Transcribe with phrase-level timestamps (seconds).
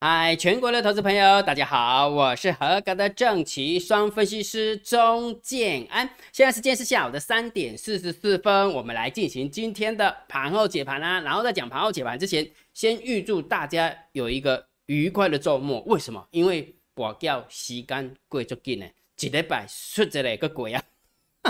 [0.00, 6.08] 嗨，全国的投资朋友，大家好，我是合格的正奇双分析师钟建安。
[6.30, 11.18] 现在时间是下午的三点四十四分，我们来进行今天的盘后解盘啦。
[11.22, 15.80] 然后在讲盘后解盘之前，先预祝大家有一个愉快的周末。
[15.80, 16.24] 为什么？
[16.30, 18.86] 因为我叫时间过足紧呢，
[19.18, 20.80] 一礼拜出这来个鬼啊！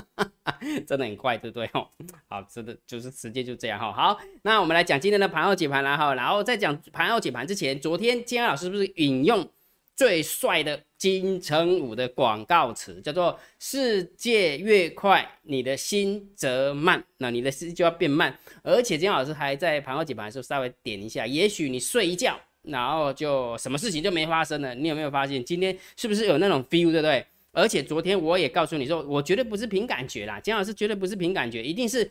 [0.86, 1.70] 真的很快，对不对？
[1.72, 1.86] 哦，
[2.28, 3.92] 好，真的就是时间就这样哈。
[3.92, 6.14] 好，那我们来讲今天的盘后解盘啦哈。
[6.14, 9.48] 然后在讲盘后解盘之前，昨天金安老师不是引用
[9.96, 17.02] 最帅的金城武的广告词，叫做“世界越快，你的心则慢”。
[17.18, 18.36] 那你的心就要变慢。
[18.62, 24.74] 而且金安老师还在盘后解盘的时候稍微点一下，也许你睡一觉，然后就什么事情就没发生了。
[24.74, 27.26] 你有没有发现今天是不是有那种 feel，对不对？
[27.52, 32.10] 而且昨天我也告诉你说，我绝对不是凭感觉啦，姜老师绝对不是凭感觉，一定是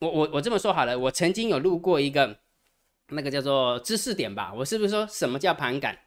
[0.00, 2.38] 我我我这么说好了，我曾经有录过一个
[3.08, 5.98] 那个叫做知识点吧，我是不是说什么叫盘感？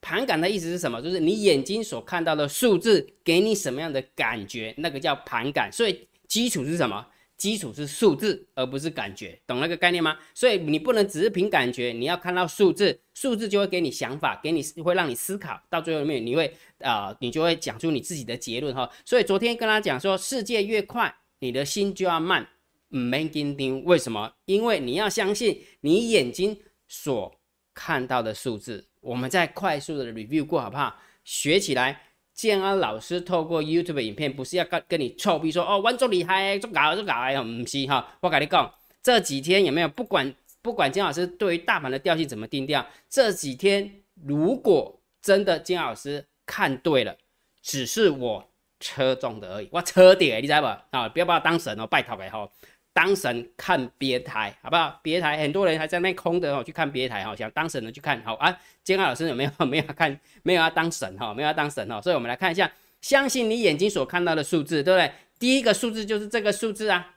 [0.00, 1.02] 盘感的意思是什么？
[1.02, 5.70] 就是你眼睛所看到的数字给你什么样的感觉，那个叫盘感。
[5.72, 7.04] 所以基础是什么？
[7.38, 10.18] 基础是数字，而不是感觉，懂那个概念吗？
[10.34, 18.90] 所以你不能只是凭感觉，你要看到数字，数字就会给你想法，给你会让你思考，到最后面你会啊，你就会讲出你自己的结论哈。
[19.04, 22.46] 所以昨天跟他讲说，世界越快，你的心就要慢，
[22.88, 23.84] 没紧盯。
[23.84, 24.34] 为什么？
[24.44, 26.58] 因为你要相信你眼睛
[26.88, 27.32] 所
[27.72, 28.88] 看到的数字。
[29.00, 31.00] 我们再快速的 review 过好不好？
[31.22, 32.02] 学起来。
[32.38, 38.16] 建安老师透过 YouTube 影片，不是要跟跟你臭逼说哦，玩足厉害，足搞足搞哎，唔是哈。
[38.20, 38.72] 我跟你讲，
[39.02, 43.92] 这几天有没有不管不管金老师对于大盘的调性怎么定调，这几天
[44.24, 47.16] 如果真的金老师看对了，
[47.60, 50.66] 只是我车中的而已，我车点，你知道不？
[50.96, 52.48] 啊，不要把我当神哦，拜托拜托。
[52.92, 54.98] 当神看别台，好不好？
[55.02, 58.58] 别台很多人还在那空的哦，去看别台哈，想当神的去看好啊。
[58.82, 60.18] 金安老师有没有 没有看？
[60.42, 62.00] 没有要当神哈，没有要当神哈。
[62.00, 62.70] 所以我们来看一下，
[63.00, 65.12] 相信你眼睛所看到的数字，对不对？
[65.38, 67.14] 第一个数字就是这个数字啊，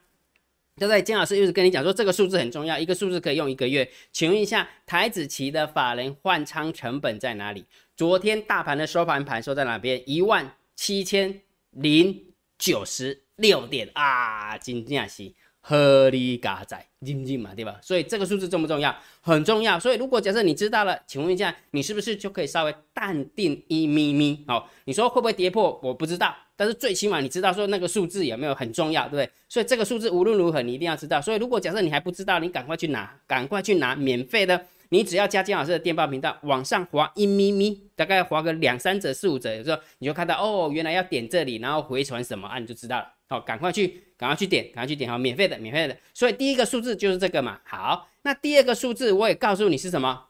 [0.75, 1.01] 对不对？
[1.01, 3.89] 金老师又是跟你讲说这个数字很重要，一个数字可以用一个月。
[4.11, 7.65] 请问一下，台子期的法人换仓成本在哪里？
[7.95, 10.03] 昨天大盘的收盘盘收在哪边？
[10.05, 11.41] 一万七千
[11.71, 12.25] 零
[12.59, 15.33] 九十六点啊，金价是。
[15.61, 17.79] 合理加载，认认嘛，对吧？
[17.81, 18.93] 所以这个数字重不重要？
[19.21, 19.79] 很重要。
[19.79, 24.43] 所以如果假设你知道了，请问一下，你是不是就可以稍微淡定一咪咪？
[24.47, 25.79] 哦，你说会不会跌破？
[25.83, 29.29] 我不知道，但是最起码你知道说那个数字有没有很重要，对不对？
[29.47, 31.21] 所以这个数字无论如何你一定要知道。
[31.21, 34.65] 所以如果假设你还不知道，你赶快去拿，赶快去拿免费的。
[34.89, 43.07] 你只要加金老师的电报频道，往上滑一咪咪，大概滑个两三折、四五折，有时候你就看到哦，原来要点这里，然后回传什么啊，你就知道了。
[43.31, 45.97] 好，赶快去，赶快去点，赶快去点，好，免费的，免费的。
[46.13, 47.61] 所以第一个数字就是这个嘛。
[47.63, 50.25] 好，那第二个数字我也告诉你是什么？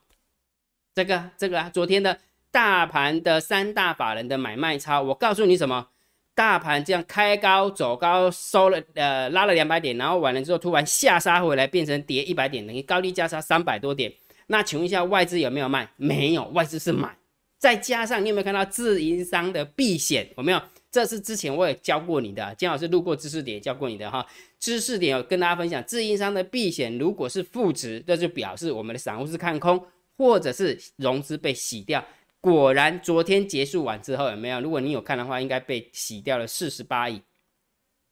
[0.93, 2.19] 这个，这个，昨天的
[2.51, 5.87] 大盘的三大法人的买卖超，我告诉你什么？
[6.35, 14.13] 大盘这样开高走高，收了呃拉了两百点，然后完了之后突然下杀回来，变成跌一百点，等于高低价差三百多点。
[14.45, 15.89] 那请问一下，外资有没有卖？
[15.97, 17.17] 没有，外资是买。
[17.57, 20.29] 再加上你有没有看到自营商的避险？
[20.37, 20.61] 有没有？
[20.91, 24.25] 这是之前我也教过你的，金老师录过知识点教过你的哈。
[24.59, 29.81] 知识点有跟大家分享，自营商的避险如果是负值，那就表示我们的散户是看空，
[30.17, 32.03] 或者是融资被洗掉。
[32.41, 34.59] 果然，昨天结束完之后有没有？
[34.59, 37.21] 如果你有看的话，应该被洗掉了四十八亿，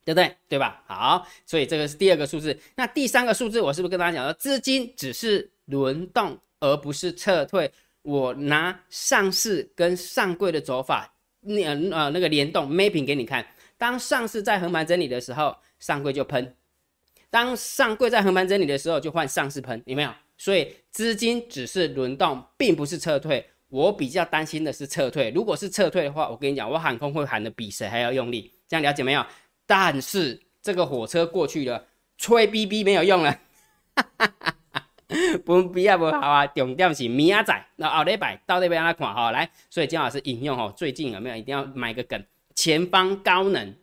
[0.06, 0.34] 对不对？
[0.48, 0.82] 对吧？
[0.88, 2.58] 好，所以这个是第二个数字。
[2.76, 7.70] 那第三个数字，我是不是跟大家讲说，资金只是轮动而不是撤退？
[8.04, 11.14] 我拿上市跟上柜的走法。
[11.42, 13.46] 那呃那个联动 mapping 给你看，
[13.78, 16.46] 当上市在横盘整理的时候，上柜就喷；
[17.30, 20.12] 当上柜在横盘整理的时候，就换上市喷，有没有？
[20.38, 23.46] 所以资金只是轮动，并不是撤退。
[23.70, 25.30] 我比较担心的是撤退。
[25.30, 29.26] 如果是撤退的话，我跟你讲，我喊空会喊的比谁还要用力，这样了解没有？
[29.66, 31.86] 但是这个火车过去了，
[32.18, 33.40] 吹逼逼没有用了。
[35.38, 39.32] 不必要不好啊，重点是明仔那后礼拜到底要安怎看哈？
[39.32, 42.24] 来，所以姜老师引用哈，最近有没有一定要买个梗？
[42.56, 43.74] 前方高能，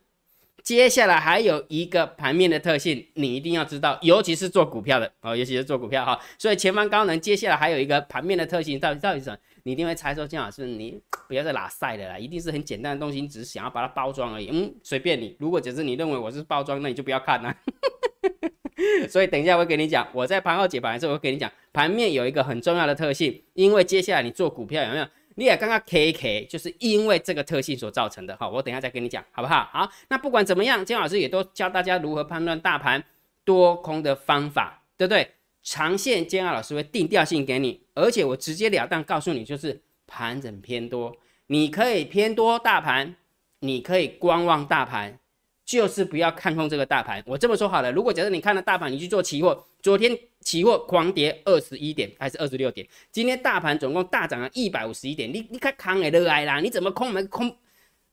[0.63, 6.21] 接下来还有一个盘面的特性，你一定要知道，尤其是做股票的哦，尤其是做股票哈。
[6.39, 9.39] 所以前方高能，接下来还有一个盘面的特性，到底到底是什么？
[9.63, 14.49] 你一定会猜说姜老师，你不要再拉赛的啦，一定是很简单的东西，你只是想要把它包装而已。
[14.53, 15.37] 嗯，随便你。
[15.41, 17.55] 如果只是你认为我是包装，那你就不要看了。
[19.09, 25.07] 所以等一下我会跟你讲，我在盘后解盘的时候，我会跟你讲，盘面有一个很重要的特性，因为接下来你做股票有没有？
[25.39, 28.35] 你也刚刚 K K，就是因为这个特性所造成的。
[28.39, 29.69] 好，我等一下再跟你讲，好不好？
[29.71, 33.05] 好，那不管怎么样，金老师也都教大家如何判断大盘
[33.45, 35.31] 多空的方法，对不对？
[35.63, 41.15] 长线金老师会定调性给你，而且我直截了当告诉你，就是盘整偏多，
[41.49, 43.17] 你可以偏多大盘，
[43.59, 45.19] 你可以观望大盘，
[45.67, 47.23] 就是不要看空这个大盘。
[47.27, 57.55] 我这么说好了，如果假设你看了大盘，你去做期货，昨天期货狂跌二十一点还是二十六点，今天大盘总共大涨了一百五十一点，你你看扛的落来啦，你怎么空没空？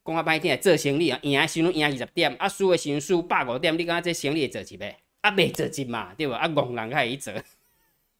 [0.04, 4.98] 讲啊白天做生意啊，赢的时阵赢二十点，啊输的时阵输百五点，你讲这生意做几呗？
[5.22, 6.38] 啊，没做几嘛，对吧？
[6.38, 7.34] 啊，戆人开始做，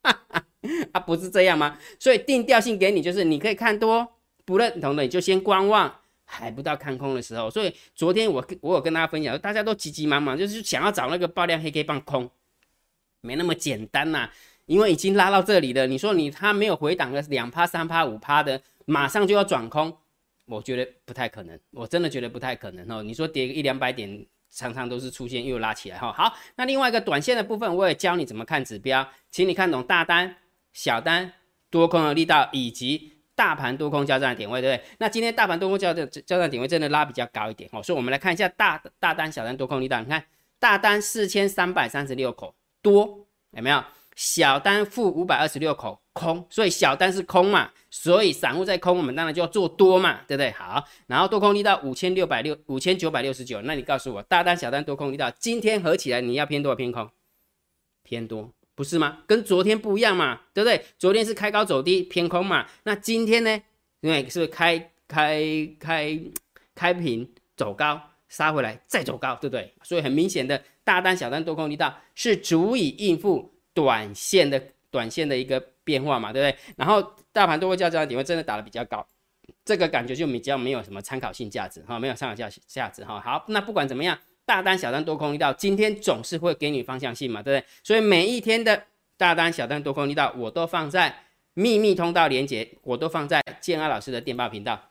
[0.92, 1.76] 啊，不是这样吗？
[1.98, 4.08] 所以定调性给你，就是你可以看多，
[4.46, 6.00] 不认同的你就先观望，
[6.34, 7.50] 还不到看空的时候。
[7.50, 12.30] 所以昨天我我有跟大家分享，大家都急急忙忙，就是想要找那个爆量黑 K 棒空，
[13.20, 14.28] 没那么简单呐，
[14.66, 15.86] 因为已经拉到这里了。
[15.86, 19.96] 你说你它没有回档个两趴、三趴、五趴的，马上就要转空。
[20.46, 23.02] 我觉得不太可能，我真的觉得不太可能哦。
[23.02, 26.12] 你说跌个一两百点，常常都是出现又拉起来哈。
[26.12, 30.36] 好，那另外一个短线的部分，我也教你怎么看指标，请你看懂大单、
[30.74, 31.32] 小单、
[31.70, 34.86] 多空的力道以及大盘多空交战的点位，对不对？
[34.98, 40.00] 那今天大盘多空交战交战点位真的拉比较高一点哦，所以我们来看一下大大单、小单多空力道。
[40.00, 40.24] 你看
[40.58, 43.82] 大单四千三百三十六口多，有没有？
[44.16, 50.52] 小单负五百二十六口空，所以小单是空嘛，所以散户在空，我们当然就要做多嘛，对不对？
[50.52, 57.10] 好，然后多空力到五千六百六五千九百六十九，那你告诉我，大单小单多空力到今天合起来，你要偏多偏空？
[58.04, 59.18] 偏多，不是吗？
[59.26, 60.84] 跟昨天不一样嘛，对不对？
[60.98, 63.62] 昨天是开高走低偏空嘛，那今天呢？
[64.00, 65.42] 因为是开开
[65.78, 66.20] 开
[66.74, 69.72] 开平走高杀回来再走高，对不对？
[69.82, 73.52] 所以很明显的大单小单多空力道是足以应付。
[73.74, 76.74] 短线的短线的一个变化嘛，对不对？
[76.76, 79.04] 然后大盘多空交战点位真的打的比较高，
[79.64, 83.20] 这个感觉就比较没有什么参考性价值哈，没有参考价价值哈。
[83.20, 87.68] 好，那不管怎么样，大单小单多空力道今天总是会给你方向性嘛，对不对？
[87.82, 88.84] 所以每一天的
[89.16, 91.14] 大单小单多空力道我都放在
[91.54, 94.90] 秘密通道连接，我都放在建安老师的电报频道，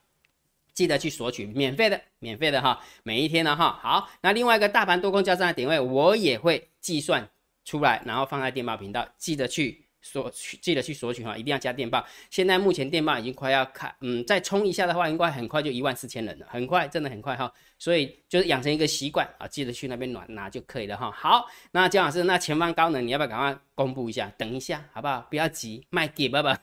[0.74, 3.80] 记得去索取免费的，免费的哈，每一天的哈。
[3.82, 7.30] 好，那另外一个大盘多空交战的点位我也会计算。
[7.66, 12.06] 出来，然后放在电报频道，记得去索取，记得去索取哈，一定要加电报。
[12.30, 17.52] 现在目前电报已经快要开，嗯，再冲一下的话，应该很快就一万四千人了，很快，真的很快哈。
[17.80, 21.10] 所以就是养成一个习惯啊，记得去那边暖拿就可以了哈。
[21.10, 24.32] 好，那姜老师，那前方高能你要不要赶快公布一下？
[24.38, 25.26] 等一下好不好？
[25.30, 26.60] 不要急，卖给爸爸。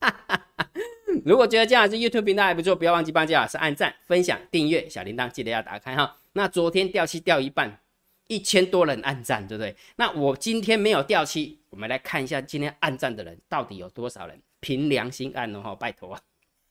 [1.24, 6.16] 如果觉得姜老师 YouTube 频道还不错，不要忘记帮姜老师按赞、分享、订阅，小铃铛记得要打开哈。
[6.34, 7.80] 那昨天掉漆掉一半。
[8.28, 9.74] 一千多人暗赞，对不对？
[9.96, 14.40] 那我今天没有掉期，我们来看一下今天暗赞的人到底有多少人？
[14.60, 16.18] 凭良心按哦，哈，拜托，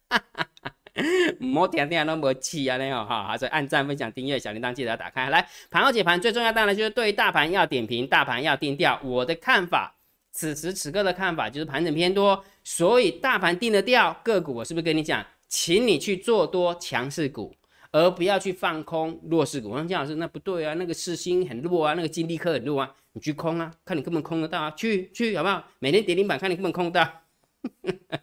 [1.40, 5.30] 莫天天那么气啊，那样哈，还是按赞、分享、订阅，小铃铛记得要打开。
[5.30, 9.00] 来，盘后解盘最重要当然就是对大盘要点评，大盘要定调。
[9.04, 9.96] 我的看法，
[10.32, 17.56] 此时此刻的看法就是盘整偏多，所以大盘定了调，个股我是不是跟你讲，请你去做多强势股。
[17.92, 19.70] 而不要去放空弱势股。
[19.70, 25.64] 我说姜老师，那不对啊，那个市心很弱啊，那个金利科很弱啊，你去空啊，看你根本空得到啊，去去好不好？
[25.80, 27.12] 每天跌停板，看你根本空得到。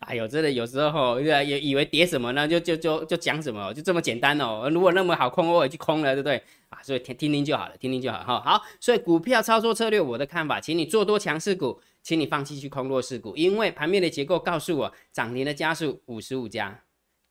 [0.00, 4.68] 哎呦，真的有时候也也以为跌什么呢，就就就就讲什么，就这么简单哦。
[4.70, 6.36] 如果那么好空，我也去空了，对不对？
[6.68, 8.40] 啊，所以听听听就好了，听听就好哈。
[8.44, 16.82] 好，所以股票操作策略，我的看法，请你做多强势股，请你放弃去空弱势股，因为盘面的结构告诉我，涨停的家数五十五家。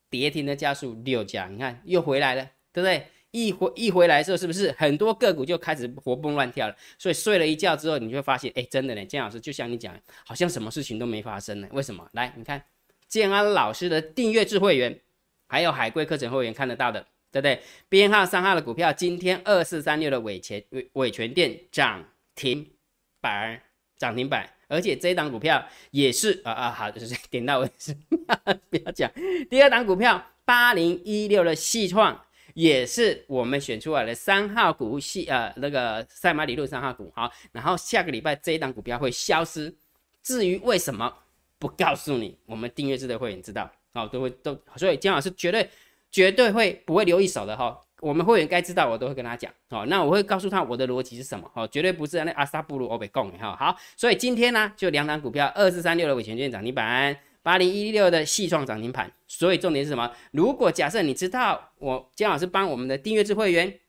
[0.09, 3.07] 跌停的加速六家，你看又回来了，对不对？
[3.31, 6.75] 一回一回来的时候，是不是很多个股就开始活蹦乱跳了？
[6.97, 9.93] 所以睡了一觉之后，你就会发现，哎，真的呢，建老师就像你讲，
[10.25, 11.67] 好像什么事情都没发生呢？
[11.71, 12.07] 为什么？
[12.13, 12.63] 来，你看
[13.09, 14.97] 建安老师的订阅制会员，
[15.47, 17.59] 还有海龟课程会员看得到的，对不对？
[17.89, 22.65] 编号三号的股票，今天二四三六的尾权尾尾权店涨停
[23.19, 23.62] 板，
[23.97, 24.50] 涨停板。
[24.67, 27.95] 而且这一档股票也是啊啊好，就是 点到为止，
[28.69, 29.12] 不要讲。
[29.50, 32.19] 第二档股票八零一六的细创
[32.53, 39.74] 也是我们选出来的三号股系呃那个赛马理论三号股好，然后下个礼拜这一档股票会消失，
[40.24, 41.13] 至于为什么
[41.60, 45.69] 不告诉你，我们订阅制的会员知道哦，都会都所以姜老师绝对
[46.12, 47.79] 绝对会不会留一手的哈。
[48.01, 49.85] 我们会员该知道，我都会跟他讲哦。
[49.87, 53.55] 那我会告诉他我的逻辑是什么哦，绝对不是那阿萨布鲁欧贝贡哈。
[53.55, 59.09] 好，所以今天呢，就两档股票，二四三六的尾权券涨停板，八零一六的细创涨停板。
[59.27, 60.11] 所以重点是什么？
[60.31, 63.79] 如果假设你知道我姜老师帮我们的订阅制会员、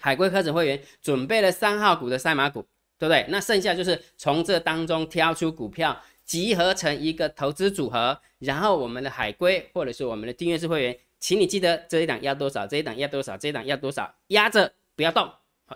[0.00, 2.62] 海龟科指会员准备了三号股的赛马股，
[2.98, 3.26] 对不对？
[3.28, 10.96] 那剩下就是从这当中挑出股票，集合成一个投资组合，然后我们的海龟或者是我们的订阅制会员。
[11.24, 15.26] 请你记得这一档要多少，这一档要多少，这一档要多少，压着不要动，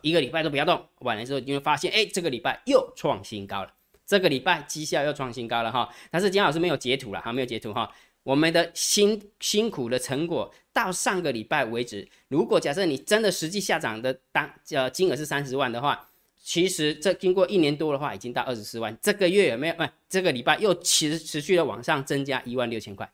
[0.03, 0.87] 一个礼拜都不要动。
[0.99, 3.73] 完了之后你会发现，哎，这个礼拜又创新高了，
[4.05, 7.91] 这个礼拜绩效又创新高了哈，但是姜老师没有截图了哈，没有截图哈。
[8.25, 18.95] 我们的辛辛苦的成果到上个礼拜为止，如果假设你真的实际下涨的当呃金额是三十万的话，其实这经过一年多的话，已经到二十四万。
[19.01, 19.75] 这个月有没有？
[19.77, 23.11] 不，这个礼拜又持持续的往上增加一万六千块，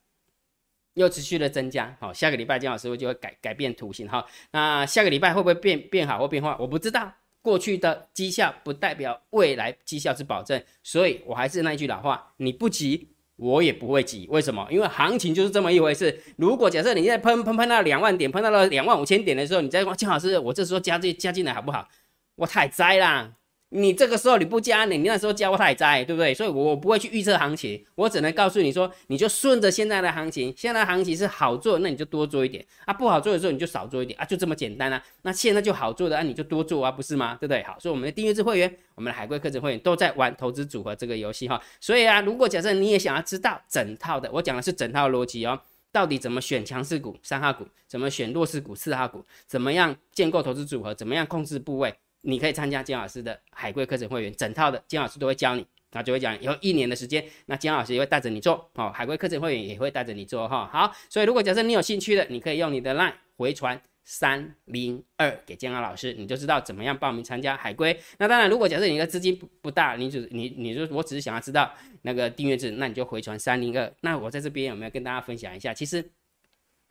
[0.95, 1.97] 又持续的增加。
[2.01, 4.25] 好，下个礼拜姜老师就会改改变图形哈。
[4.51, 6.57] 那下个礼拜会不会变变好或变坏？
[6.59, 7.13] 我不知道。
[7.43, 13.11] 过去的绩效不代表未来绩效之保证，所以我还是那句老话，你不急。
[13.37, 14.65] 我也不会急，为什么？
[14.71, 16.23] 因为行情就是这么一回事。
[16.37, 21.89] 如果假设你现在喷喷喷到两万点，喷到了两万五千点的时候，你再说金老师，我这时候加这加进来好不好？
[22.37, 23.33] 我太栽啦。
[23.77, 26.33] 你这个时候你不加，你你那时候加我太栽，对不对？
[26.33, 35.03] 所以，我不会去预测行情，我只能告诉你说，你就顺着现在的行情，现在的行情是好做，那你就多做一点啊；不好做的时候，你就少做一点啊，就这么简单啊。
[35.23, 37.37] 那现在就好做的啊，你就多做啊，不是吗？
[37.41, 37.65] 对不对？
[37.65, 41.61] 好，所以我们的订阅制会员，我们的海龟课程会员都在玩投资组合这个游戏哈。
[41.81, 51.93] 所以啊，如果假设你也想要知道整套的，我讲的是整套逻辑哦，到底怎么选强势股三号股，怎么选弱势股四号股，怎么样建构投资组合，怎么样控制部位。
[52.25, 60.69] 你可以参加金老师的海龟课程会员，整套的金老师都会教你，那就会讲以后一年的时间，那金老师也会带着你做哦，海龟课程会员也会带着你做哈。
[60.73, 67.97] 好，所以如果假设你有兴趣的，你可以用你的 LINE 回传三零二给姜老师，你就知道怎么样报名参加海龟。
[68.19, 73.93] 那当然，如果假设你的资金不不大，你只你你说我只是想要知道那个订阅制，那你就回传三零二。
[74.01, 75.75] 那我在这边有没有跟大家分享一下？
[75.75, 76.11] 其实。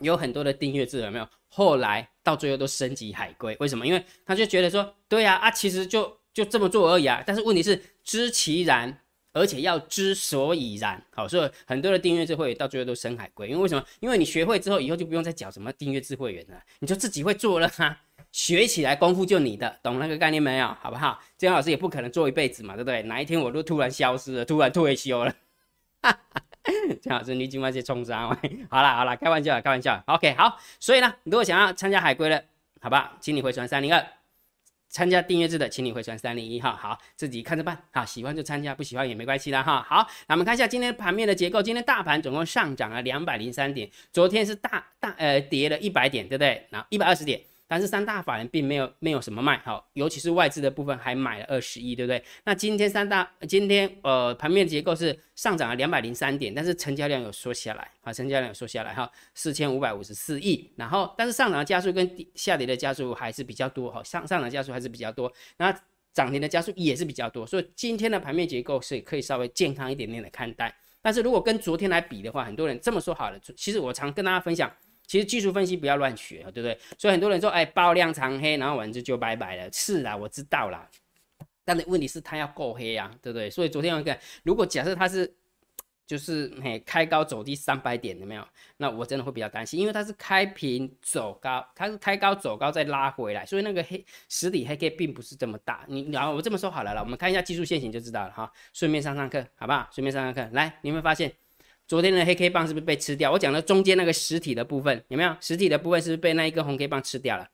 [0.04, 1.28] 有很多的订阅制有没有？
[1.48, 3.86] 后来到最后都升级海龟，为什么？
[3.86, 7.24] 因为他就觉得说，对呀啊，其实就就这么做而已啊。
[7.26, 9.02] 但是问题是知其然，
[9.34, 11.00] 而且要知所以然。
[11.12, 13.86] 好，所以很多的订阅制会到最后都升海龟，因为为什么？
[14.00, 17.96] 因为你学会之后，以后就不用再缴什么订阅制会员了，你就自己会做了哈，
[18.32, 20.68] 学起来功夫就你的，懂那个概念没有？
[20.82, 21.22] 好不好？
[21.38, 23.04] 姜老师也不可能做一辈子嘛，对不对？
[23.04, 25.36] 哪一天我都突然消失了，突然退休了，
[26.02, 26.42] 哈哈。
[27.02, 28.28] 姜老师，你今晚去冲啥？
[28.70, 30.02] 好了好了，开玩笑开玩笑。
[30.08, 30.58] OK，好。
[30.80, 32.46] 所以呢，如果想要参加海龟的，
[32.82, 34.02] 好吧，请你回传三零二；
[34.90, 36.72] 参加订阅制的，请你回传三零一哈。
[36.72, 37.78] 好，自己看着办。
[37.92, 39.86] 好，喜欢就参加，不喜欢也没关系啦哈。
[39.88, 41.62] 好，那我们看一下今天盘面的结构。
[41.62, 46.66] 今天大盘总共上涨了两百零三点，昨天是大大呃跌了一百点，对不对？
[46.70, 47.42] 然后一百二十点。
[47.68, 52.24] 但是三大法人并没有没有什么卖好，尤其是外资的部分还买了二十亿，对不对？
[52.44, 60.72] 那今天三大今天呃盘面结构是上涨了两百零三点，但是成交量有缩下来啊，成交量有缩下来哈，四千五百五十四亿。
[60.76, 65.74] 然后但是上涨的加速跟下跌的加速还是比较多哈，上上涨加速还是比较多，那
[66.14, 70.76] 涨停的加速也是比较多，所以今天的盘面结构是可以稍微健康一点点的看待。
[71.02, 74.72] 但是如果跟昨天来比的话，很多人这么说好了，其实我常跟大家分享。
[75.06, 76.78] 其实技术分析不要乱学，对不对？
[76.98, 79.72] 所以很多人说，哎，爆量长黑，然后完就就拜拜了。
[79.72, 80.90] 是啊，我知道啦。
[81.66, 83.50] 但是问题是它要够黑啊，对不对？
[83.50, 85.34] 所以昨天我看，如果假设它是
[86.06, 88.46] 就是嘿开高走低三百点，有没有？
[88.78, 95.86] 那我真的会比较担心，因为它是开平走高，它是开高走高再拉回来，所以那个黑实体黑 K 并不是这么大。
[95.88, 98.52] 你然后我这么说好了了，我们看一下技术线型就知道了哈。
[98.74, 99.88] 顺便上上课，好不好？
[99.94, 101.34] 顺便上上课，来，你有没有发现？
[101.88, 103.32] 昨天的黑 K 棒是不是被吃掉？
[103.32, 105.36] 我讲的中间那个实体的部分有没有？
[105.42, 107.48] 实体的部分是不是被那一根红 K 棒吃掉了？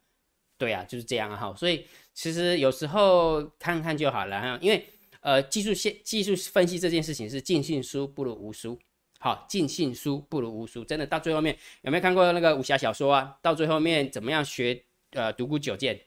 [0.58, 1.54] 对啊，就是这样啊哈。
[1.58, 4.86] 所以其实有时候看看就好了哈，因为
[5.22, 8.78] 呃技术线技术分析这件事情是尽信书不如无书，
[9.20, 13.38] 好尽信书不如无书，真的到最后面有没有看过那个武侠小说啊？
[13.42, 16.00] 到最后面怎么样学呃独孤九剑？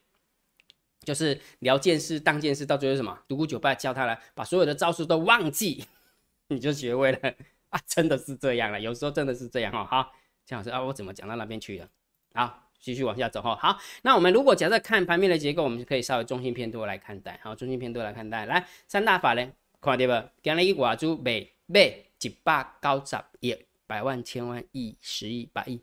[1.05, 3.19] 就是聊剑士当剑士，到最后什么？
[3.26, 5.85] 独孤九拜教他了，把所有的招数都忘记，
[6.49, 7.35] 你就学会了。
[7.73, 9.85] 啊，真的是这样了，有时候真的是这样哈。
[9.85, 10.12] 好，
[10.45, 11.88] 姜老师啊，我怎么讲到那边去了？
[12.35, 13.57] 好，继续往下走哈。
[13.57, 17.41] 好，那我们如果假设看盘面的结构，我们就可以稍微中性偏多来看待。
[17.43, 18.45] 好，中性偏多来看待。
[18.45, 20.29] 来，三大法人看到不？
[20.43, 21.81] 今日一挂住买买
[22.21, 25.81] 一百高十亿，百万、千万、亿、十亿、百亿。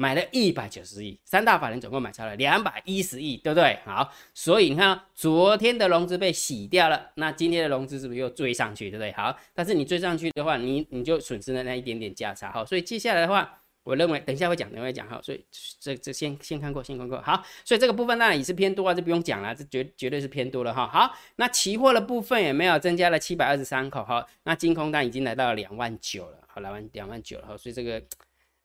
[0.00, 3.76] 买了一百九十亿，三大法人总共买超了两百一十亿，对不对？
[3.84, 9.10] 好，所以你看，昨天的融资被洗掉了，那今天的融资是不是又追上去，对不对？
[9.14, 15.44] 好，但是你追上去的话，你你就损失了那一点点价差，好，所以接下来的话，我认为等一下会讲，等会讲，好，所以
[15.80, 20.86] 这这先先看过，先看过，好，所以这个部分当然也是偏多啊，这不用讲了，这绝绝对是偏多了哈。
[20.86, 24.04] 好，那期货的部分也没有增加了七百二十三口？
[24.04, 28.00] 好，那金空单已经来到了两万九了，好，两万两万九了，好，所以这个。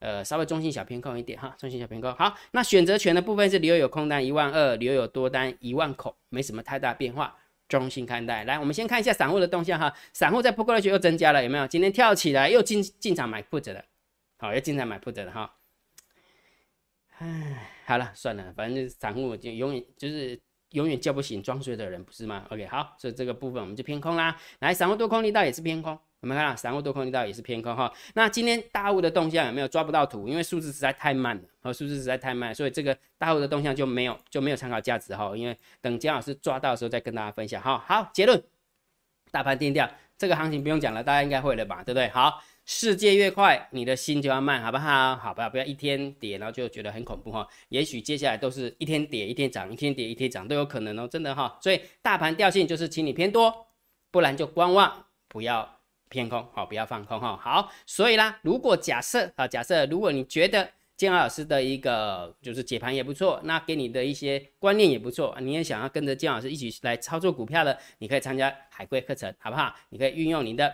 [0.04, 2.14] 呃，稍微中性小偏空一点哈，中性小偏空。
[2.16, 7.34] 好，那选择权的部分是留有空单一万二，留有多单一万口，没什么太大变化，
[7.70, 8.44] 中性看待。
[8.44, 11.66] 来，我们先看一下散户的动向哈，散户在 put 的又增加了，有没有？
[11.68, 13.86] 今天跳起来又进进场买 put 的，
[14.38, 15.56] 好，又进场买 put 的哈。
[17.20, 20.38] 唉，好了，算了，反正散户就永远就是
[20.72, 24.38] 永远叫不醒装睡的人，不是吗？OK，好，所以这个部分我们就偏空啦。
[24.60, 27.92] 来，散户多空力道也是偏空，我们看到散户多空力道也是偏空哈。
[28.14, 30.26] 那今天大户的动向有没有抓不到图？
[30.26, 35.36] 因为数字实在太慢了，和数字实在太慢，所以这个大户的动向就没有就没有参考价值哈。
[35.36, 37.84] 因为等姜老师抓到的时候再跟大家分享哈。
[37.86, 38.42] 好，结论，
[39.32, 41.84] 大盘定调，这个行情不用讲了，大家应该会了吧？
[41.84, 42.08] 对不对？
[42.08, 42.42] 好。
[42.66, 45.18] 世界越快，你的心就要慢，好不好？
[45.18, 45.50] 好不好？
[45.50, 47.46] 不要一天跌，然后就觉得很恐怖哈。
[47.68, 51.60] 也许接下来都是一天跌一天涨，一天跌一天涨都有可能哦，真的哈。
[51.62, 53.68] 所以大盘调性就是，请你偏多，
[54.12, 55.82] 不然就观望，不要
[56.14, 57.36] 偏空，好，不要放空哈。
[57.36, 69.74] 好，所以啦，如果假设啊，假设如果你觉得建安老师的一个就是解盘也不错，那给你的一些观念也不错，你也想要跟着建老师一起来操作股票的，你可以参加海龟课程，好不好？
[69.90, 70.72] 你可以运用你的。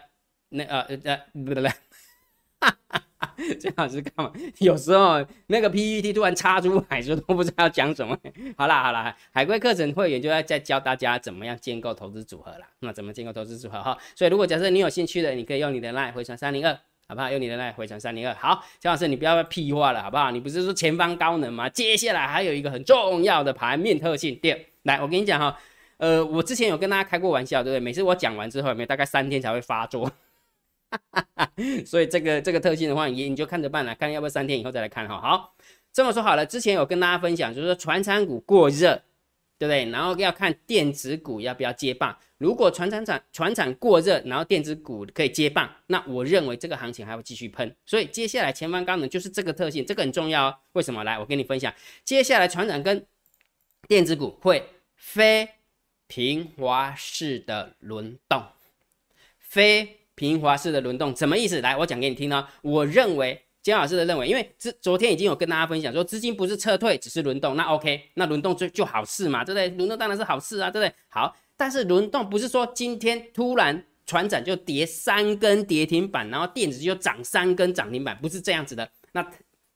[0.52, 1.68] 那呃呃不不不，
[2.60, 3.36] 哈哈哈！
[3.60, 4.32] 姜老师干嘛？
[4.60, 8.18] 有时候那个 PPT 突然插出来，就都不知道要讲什么。
[8.58, 12.66] 好啦好啦，海龟课程会员就要再教大家怎么样建构投资组合了。
[12.80, 13.98] 那怎么建构投资组合哈？
[14.16, 16.74] 所以如果假设你有兴趣的，你可以用你的 line 回传三零二，
[17.08, 17.30] 好不好？
[17.30, 18.34] 用你的赖回传三零二。
[18.36, 20.32] 好，姜老师你不要屁话了，好不好？
[20.32, 21.68] 你不是说前方高能吗？
[21.68, 24.40] 接下来还有一个很重要的盘面特性。
[24.42, 25.58] 第二，来我跟你讲哈，
[25.98, 27.80] 呃，我之前有跟大家开过玩笑，对不对？
[27.80, 30.10] 每次我讲完之后，有没有大概三天才会发作？
[31.86, 35.20] 所以这个这个特性的话，你你就看着办了，看要不要三天以后再来看哈。
[35.20, 35.56] 好，
[35.94, 39.02] 这么说好了，之前有跟大家分享，就是说船产股过热，
[39.58, 39.90] 对不对？
[39.92, 42.18] 然后要看电子股要不要接棒。
[42.38, 47.76] 如果船产产船产过热，然后电子股可以接棒，那我认为这个行情还会继续喷。
[47.86, 50.56] 所以接下来前方高能就是这个特性，这个很重要哦。
[50.74, 51.04] 为什么？
[51.04, 53.06] 来，我跟你分享，接下来船产跟
[53.88, 55.50] 电子股会非
[56.08, 58.44] 平滑式的轮动，
[59.38, 59.99] 非。
[60.20, 61.62] 平滑式的轮动什么意思？
[61.62, 62.46] 来，我讲给你听呢。
[62.62, 67.56] 我认为姜老师的认为，因为之昨天已经有跟大家分享说，资金不是撤退，只是轮动。
[67.56, 69.70] 那 OK，那轮动就就好事嘛，对不对？
[69.78, 70.94] 轮动当然是好事啊，对不对？
[71.08, 78.90] 好，但是轮动不是说今天突然船长就跌三根跌停板，然后电子就涨三根涨停板，不是这样子的。
[79.14, 79.26] 那。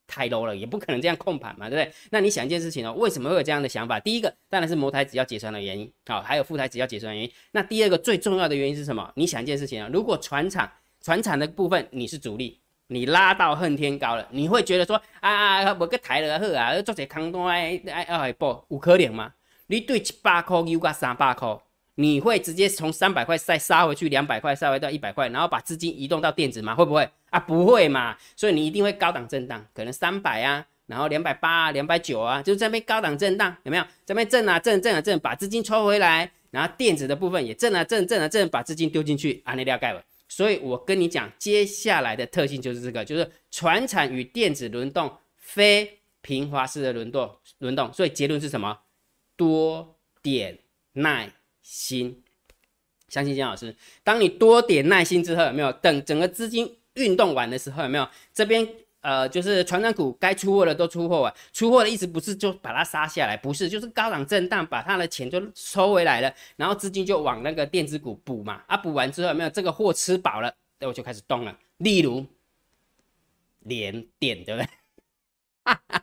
[0.08, 1.94] 太 low 了，也不可能这样控盘嘛，对不对？
[2.12, 4.00] 那你想一件事情哦，为什么会有这样的想法？
[4.00, 7.32] 第一个当然是摩台只要结算的原因，好，还有副台只要结算的原因。
[7.52, 9.12] 那第二个最重要的原因是什么？
[9.16, 10.70] 你想一件事情啊，如果船厂
[11.02, 19.34] 船厂的部分你是主力，你拉到恨天高了，你会觉得说啊啊，我个抬了好啊，做些空单哎哎哎不，有可能吗？
[19.68, 21.58] 你对七百块又个三百块。
[21.96, 26.74] 你会直接从三百块再杀回去两百块，杀回到一百块，然后把资金移动到电子吗？
[26.74, 27.40] 会不会啊？
[27.40, 28.18] 不会嘛。
[28.36, 33.86] 所以你一定会高档震荡，可能三百啊，然后两百八啊，两百九啊，就这边高档震荡，有没有？
[34.06, 40.04] 这边震啊震震啊震，把资金抽回来，然后电子的部分也震啊震震啊震，把资金丢进去，啊，你了解了。
[40.28, 47.30] 所以我跟你讲，接下来的特性就是这个，就是船产与电子轮动，非平滑式的轮动
[47.60, 47.94] 轮动。
[47.94, 48.80] 所以结论是什么？
[49.38, 50.58] 多点
[50.94, 51.32] 耐。
[51.64, 52.22] 心，
[53.08, 53.76] 相信金老师。
[54.04, 58.68] 当你多点耐心之后，有没有等整个资金运动完的时候，有没有这边
[59.02, 68.64] 呃，就是船长股该出货的都出货完，出货的意思不是就把它杀下来，不是，就是高档震荡，把它的钱就收回来了，然后资金就往那个电子股补嘛。
[68.68, 71.58] 啊，补完之后有没有这个货吃饱了，那我就开始动了。
[71.78, 72.26] 例如
[73.60, 74.70] 连电，对不对？
[75.64, 76.03] 哈哈。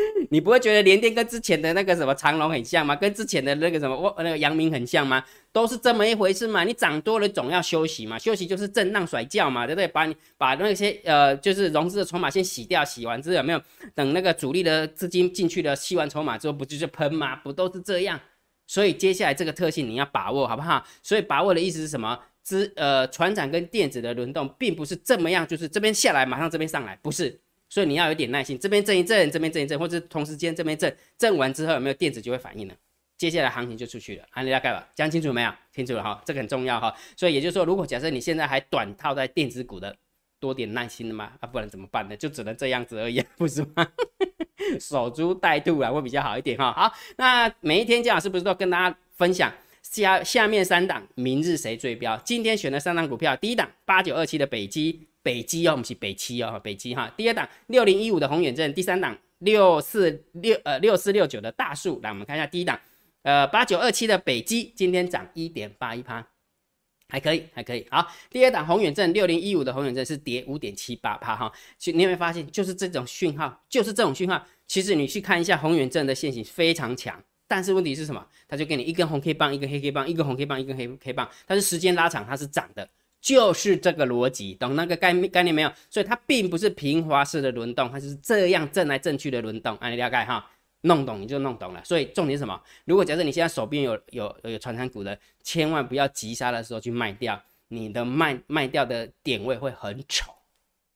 [0.30, 2.96] 你不会觉得联电跟之前的那个什么长隆很像吗？
[2.96, 5.22] 跟之前的那个什么我那个阳明很像吗？
[5.52, 6.64] 都是这么一回事嘛。
[6.64, 9.86] 你涨多了总要休息嘛，休息就是震荡甩轿嘛，对不对？
[9.88, 13.60] 把你把那些呃就是融资的筹码先洗掉，洗完之后有没有
[13.94, 17.36] 等那个主力的资金进去了，吸完筹码之后不就是喷吗？
[17.36, 18.18] 不都是这样？
[18.66, 20.82] 所以接下来这个特性你要把握好不好？
[21.02, 22.18] 所以把握的意思是什么？
[22.42, 27.38] 资呃船长跟电子的轮动并不是这么样，就是这边下来马上这边上来，不是。
[27.72, 32.74] 所以你要有点耐心，这边震一震，这边震一震，或者同时间这边震，震完之后有没有电子就会反应了，
[33.16, 34.24] 接下来行情就出去了。
[34.28, 35.50] 啊，你大概了，讲清楚没有？
[35.74, 36.94] 清楚了哈，这个很重要哈。
[37.16, 39.96] 所以也就是说，如果假设你现在还短套在电子股的，
[40.38, 42.14] 多点耐心的嘛，啊，不然怎么办呢？
[42.14, 43.88] 就只能这样子而已，不是吗？
[44.78, 46.70] 守株待兔啊，会比较好一点哈。
[46.74, 52.18] 好，那每一天姜老师不是都跟大家分享下下面三档，明日谁追标？
[52.18, 55.06] 今天选了三档股票，第一档八九二七的北基。
[55.22, 57.12] 北基哦，我们是北七哦，北基哈。
[57.16, 62.00] 第二档六零一五的宏远证，第三档六四六呃六四六九的大树。
[62.02, 62.78] 来，我们看一下第一档，
[63.22, 66.26] 呃八九二七的北基今天涨一点八一趴，
[67.08, 67.86] 还可以，还可以。
[67.90, 71.52] 好，第二档宏远证六零一五的宏远证是跌五点七八趴哈。
[71.78, 74.44] 其你有没有发现，就是这种讯号，就是这种讯号。
[74.66, 78.26] 其实你去看一下宏远证的线型非常强，但是问题是什么？
[78.48, 82.88] 它就给你一根红 K 棒，一根黑 K 棒，一根红 K 棒，一根黑 K 棒，但是时间拉长它是涨的。
[83.22, 85.72] 就是这个逻辑，懂那个概概念没有？
[85.88, 89.76] 所以它并不是平滑式的轮动，它是这样震来震去的轮动。
[89.76, 90.50] 啊，你了解哈？
[90.80, 91.80] 弄懂你就弄懂了。
[91.84, 92.60] 所以重点是什么？
[92.84, 100.32] 如果假设你现在手边有有有传产股的，千万不要急杀的时候去卖掉，你的卖卖掉的点位会很丑，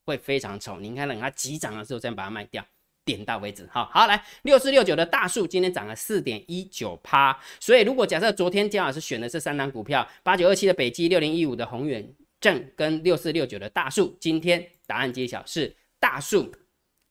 [0.05, 0.81] 会非常丑。
[0.81, 2.67] 你应该等它急涨的时候再把它卖掉。
[3.07, 16.53] 点到为止，好好来，六四六九的大树今天涨了四点一九趴，所以如果假设昨天姜老师选的是三档股票，八九二七的北基、六零一五的宏远正跟六四六九的大树，今天答案揭晓是大树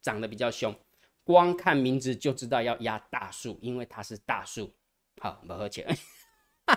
[0.01, 0.75] 涨得比较凶，
[1.23, 4.69] 光看名字就知道要压大树，因为它是大树，
[5.21, 5.88] 好不喝钱，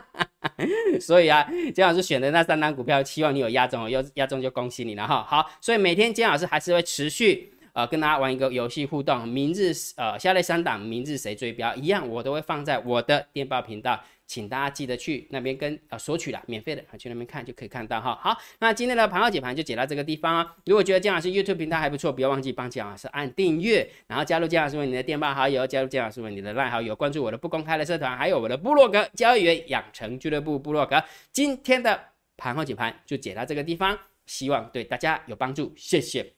[1.02, 5.24] 所以啊，姜老师选的那三档股票，希望你有压中哦，有压中就恭喜你了哈。
[5.24, 7.52] 好，所以每天姜老师还是会持续。
[7.78, 18.18] 呃，跟大家玩一个游戏互动，明日呃下列三档，明日谁追标一样，我都会放在我的电报频道，请大家记得去那边跟呃索取了，免费的，去那边看就可以看到哈。
[18.20, 20.56] 好，那今天的盘后解盘就解到这个地方啊。
[20.66, 31.00] 如果觉得姜老师 YouTube 频道还不错，不要忘记帮姜老师按订阅，然后加入姜老师为你的电报好友，加入姜老师为你的赖好友，关注我的不公开的社团，还有我的部落格交易员养成俱乐部部落格。
[31.30, 31.96] 今天的
[32.36, 36.37] 盘后解盘就解到这个地方，希望对大家有帮助，谢谢。